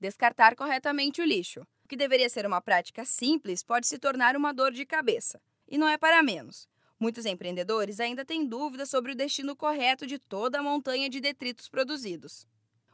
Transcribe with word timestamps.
Descartar 0.00 0.54
corretamente 0.54 1.20
o 1.20 1.24
lixo. 1.24 1.62
O 1.84 1.88
que 1.88 1.96
deveria 1.96 2.28
ser 2.28 2.46
uma 2.46 2.60
prática 2.60 3.04
simples 3.04 3.64
pode 3.64 3.86
se 3.86 3.98
tornar 3.98 4.36
uma 4.36 4.52
dor 4.52 4.70
de 4.70 4.86
cabeça. 4.86 5.40
E 5.66 5.76
não 5.76 5.88
é 5.88 5.98
para 5.98 6.22
menos. 6.22 6.68
Muitos 7.00 7.26
empreendedores 7.26 7.98
ainda 7.98 8.24
têm 8.24 8.46
dúvidas 8.46 8.90
sobre 8.90 9.12
o 9.12 9.14
destino 9.14 9.56
correto 9.56 10.06
de 10.06 10.18
toda 10.18 10.60
a 10.60 10.62
montanha 10.62 11.08
de 11.08 11.20
detritos 11.20 11.68
produzidos. 11.68 12.46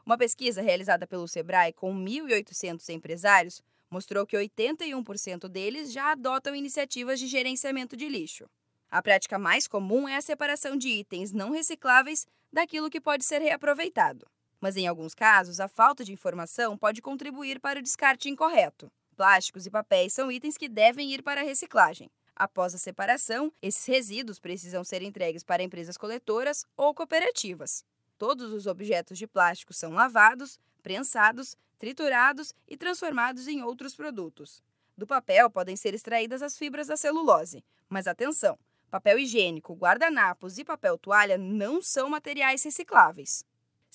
Uma 0.05 0.17
pesquisa 0.17 0.61
realizada 0.61 1.05
pelo 1.05 1.27
Sebrae 1.27 1.73
com 1.73 1.93
1.800 1.93 2.89
empresários 2.89 3.61
mostrou 3.89 4.25
que 4.25 4.35
81% 4.35 5.47
deles 5.47 5.91
já 5.91 6.11
adotam 6.11 6.55
iniciativas 6.55 7.19
de 7.19 7.27
gerenciamento 7.27 7.95
de 7.95 8.09
lixo. 8.09 8.49
A 8.89 9.01
prática 9.01 9.37
mais 9.37 9.67
comum 9.67 10.07
é 10.07 10.15
a 10.15 10.21
separação 10.21 10.75
de 10.75 10.89
itens 10.89 11.31
não 11.31 11.51
recicláveis 11.51 12.25
daquilo 12.51 12.89
que 12.89 13.01
pode 13.01 13.25
ser 13.25 13.41
reaproveitado. 13.41 14.25
Mas, 14.65 14.77
em 14.77 14.87
alguns 14.87 15.13
casos, 15.13 15.59
a 15.59 15.67
falta 15.67 16.03
de 16.03 16.11
informação 16.11 16.75
pode 16.75 16.99
contribuir 16.99 17.59
para 17.59 17.77
o 17.77 17.83
descarte 17.83 18.29
incorreto. 18.29 18.91
Plásticos 19.15 19.67
e 19.67 19.69
papéis 19.69 20.11
são 20.11 20.31
itens 20.31 20.57
que 20.57 20.67
devem 20.67 21.13
ir 21.13 21.21
para 21.21 21.41
a 21.41 21.43
reciclagem. 21.43 22.09
Após 22.35 22.73
a 22.73 22.79
separação, 22.79 23.53
esses 23.61 23.85
resíduos 23.85 24.39
precisam 24.39 24.83
ser 24.83 25.03
entregues 25.03 25.43
para 25.43 25.61
empresas 25.61 25.97
coletoras 25.97 26.65
ou 26.75 26.95
cooperativas. 26.95 27.85
Todos 28.17 28.51
os 28.51 28.65
objetos 28.65 29.19
de 29.19 29.27
plástico 29.27 29.71
são 29.71 29.93
lavados, 29.93 30.59
prensados, 30.81 31.55
triturados 31.77 32.51
e 32.67 32.75
transformados 32.75 33.47
em 33.47 33.61
outros 33.61 33.95
produtos. 33.95 34.63
Do 34.97 35.05
papel 35.05 35.47
podem 35.47 35.75
ser 35.75 35.93
extraídas 35.93 36.41
as 36.41 36.57
fibras 36.57 36.87
da 36.87 36.97
celulose, 36.97 37.63
mas 37.87 38.07
atenção! 38.07 38.57
Papel 38.89 39.19
higiênico, 39.19 39.75
guardanapos 39.75 40.57
e 40.57 40.65
papel 40.65 40.97
toalha 40.97 41.37
não 41.37 41.83
são 41.83 42.09
materiais 42.09 42.63
recicláveis. 42.63 43.45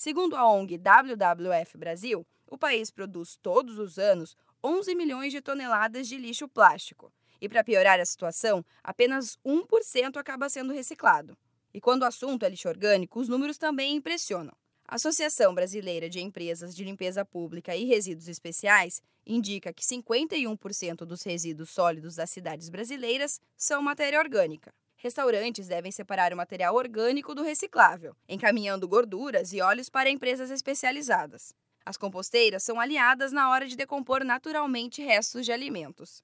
Segundo 0.03 0.35
a 0.35 0.49
ONG 0.49 0.79
WWF 0.79 1.77
Brasil, 1.77 2.25
o 2.49 2.57
país 2.57 2.89
produz 2.89 3.37
todos 3.39 3.77
os 3.77 3.99
anos 3.99 4.35
11 4.63 4.95
milhões 4.95 5.31
de 5.31 5.41
toneladas 5.41 6.07
de 6.07 6.17
lixo 6.17 6.47
plástico. 6.47 7.13
E 7.39 7.47
para 7.47 7.63
piorar 7.63 7.99
a 7.99 8.05
situação, 8.07 8.65
apenas 8.83 9.37
1% 9.45 10.17
acaba 10.17 10.49
sendo 10.49 10.73
reciclado. 10.73 11.37
E 11.71 11.79
quando 11.79 12.01
o 12.01 12.05
assunto 12.05 12.43
é 12.43 12.49
lixo 12.49 12.67
orgânico, 12.67 13.19
os 13.19 13.29
números 13.29 13.59
também 13.59 13.95
impressionam. 13.95 14.55
A 14.87 14.95
Associação 14.95 15.53
Brasileira 15.53 16.09
de 16.09 16.19
Empresas 16.19 16.75
de 16.75 16.83
Limpeza 16.83 17.23
Pública 17.23 17.75
e 17.75 17.85
Resíduos 17.85 18.27
Especiais 18.27 19.03
indica 19.23 19.71
que 19.71 19.83
51% 19.83 21.05
dos 21.05 21.21
resíduos 21.21 21.69
sólidos 21.69 22.15
das 22.15 22.31
cidades 22.31 22.69
brasileiras 22.69 23.39
são 23.55 23.83
matéria 23.83 24.17
orgânica. 24.17 24.73
Restaurantes 25.01 25.67
devem 25.67 25.91
separar 25.91 26.31
o 26.31 26.37
material 26.37 26.75
orgânico 26.75 27.33
do 27.33 27.41
reciclável, 27.41 28.15
encaminhando 28.29 28.87
gorduras 28.87 29.51
e 29.51 29.59
óleos 29.59 29.89
para 29.89 30.11
empresas 30.11 30.51
especializadas. 30.51 31.55
As 31.83 31.97
composteiras 31.97 32.61
são 32.61 32.79
aliadas 32.79 33.31
na 33.31 33.49
hora 33.49 33.67
de 33.67 33.75
decompor 33.75 34.23
naturalmente 34.23 35.01
restos 35.01 35.43
de 35.43 35.51
alimentos. 35.51 36.21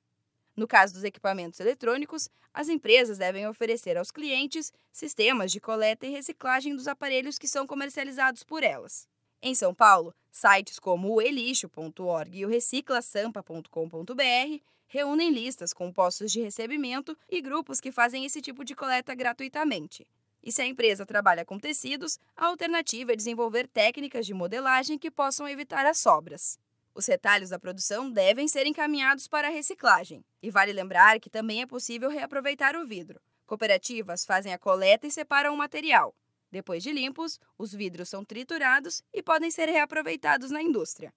No 0.55 0.67
caso 0.67 0.93
dos 0.93 1.03
equipamentos 1.03 1.59
eletrônicos, 1.59 2.29
as 2.53 2.69
empresas 2.69 3.17
devem 3.17 3.47
oferecer 3.47 3.97
aos 3.97 4.11
clientes 4.11 4.71
sistemas 4.93 5.51
de 5.51 5.59
coleta 5.59 6.05
e 6.05 6.11
reciclagem 6.11 6.75
dos 6.75 6.87
aparelhos 6.87 7.39
que 7.39 7.47
são 7.47 7.65
comercializados 7.65 8.43
por 8.43 8.61
elas. 8.61 9.07
Em 9.41 9.55
São 9.55 9.73
Paulo, 9.73 10.13
sites 10.31 10.77
como 10.77 11.15
o 11.15 11.19
elixo.org 11.19 12.37
e 12.37 12.45
o 12.45 12.47
reciclasampa.com.br 12.47 14.61
reúnem 14.87 15.29
listas 15.29 15.73
com 15.73 15.91
postos 15.91 16.31
de 16.31 16.41
recebimento 16.41 17.17
e 17.29 17.41
grupos 17.41 17.79
que 17.79 17.91
fazem 17.91 18.25
esse 18.25 18.41
tipo 18.41 18.63
de 18.63 18.73
coleta 18.73 19.13
gratuitamente. 19.13 20.07
E 20.43 20.51
se 20.51 20.61
a 20.61 20.65
empresa 20.65 21.05
trabalha 21.05 21.43
com 21.43 21.59
tecidos, 21.59 22.17
a 22.35 22.45
alternativa 22.45 23.11
é 23.11 23.15
desenvolver 23.15 23.67
técnicas 23.67 24.25
de 24.25 24.33
modelagem 24.33 24.97
que 24.97 25.11
possam 25.11 25.47
evitar 25.47 25.85
as 25.85 25.97
sobras. 25.97 26.57
Os 26.95 27.05
retalhos 27.05 27.49
da 27.49 27.59
produção 27.59 28.09
devem 28.09 28.47
ser 28.47 28.65
encaminhados 28.65 29.27
para 29.27 29.49
a 29.49 29.51
reciclagem. 29.51 30.25
E 30.41 30.49
vale 30.49 30.73
lembrar 30.73 31.19
que 31.19 31.29
também 31.29 31.61
é 31.61 31.65
possível 31.67 32.09
reaproveitar 32.09 32.75
o 32.75 32.87
vidro. 32.87 33.19
Cooperativas 33.45 34.25
fazem 34.25 34.53
a 34.53 34.57
coleta 34.57 35.05
e 35.05 35.11
separam 35.11 35.53
o 35.53 35.57
material. 35.57 36.15
Depois 36.51 36.81
de 36.81 36.91
limpos, 36.91 37.39
os 37.57 37.73
vidros 37.73 38.09
são 38.09 38.23
triturados 38.23 39.03
e 39.13 39.21
podem 39.21 39.51
ser 39.51 39.67
reaproveitados 39.69 40.49
na 40.49 40.61
indústria. 40.61 41.13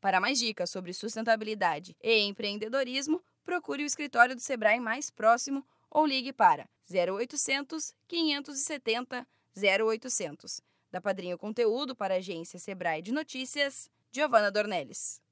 Para 0.00 0.20
mais 0.20 0.38
dicas 0.38 0.70
sobre 0.70 0.94
sustentabilidade 0.94 1.94
e 2.02 2.20
empreendedorismo, 2.20 3.22
procure 3.44 3.82
o 3.82 3.86
escritório 3.86 4.34
do 4.34 4.40
Sebrae 4.40 4.80
mais 4.80 5.10
próximo 5.10 5.64
ou 5.90 6.06
ligue 6.06 6.32
para 6.32 6.68
0800 6.90 7.92
570 8.08 9.26
0800. 9.56 10.60
Da 10.90 11.00
Padrinho 11.00 11.38
Conteúdo 11.38 11.94
para 11.94 12.14
a 12.14 12.18
agência 12.18 12.58
Sebrae 12.58 13.02
de 13.02 13.12
Notícias, 13.12 13.90
Giovana 14.10 14.50
Dornelles. 14.50 15.20